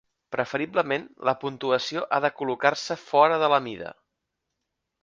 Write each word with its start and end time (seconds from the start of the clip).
Preferiblement, 0.35 1.05
la 1.29 1.35
puntuació 1.43 2.03
ha 2.17 2.21
de 2.27 2.33
col·locar-se 2.41 2.99
fora 3.05 3.41
de 3.47 3.53
la 3.57 3.65
mida. 3.71 3.97